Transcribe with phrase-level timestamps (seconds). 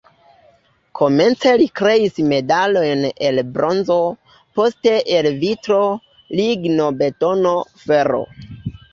[0.99, 3.97] Komence li kreis medalojn el bronzo,
[4.59, 5.77] poste el vitro,
[6.39, 7.53] ligno, betono,
[7.85, 8.23] fero.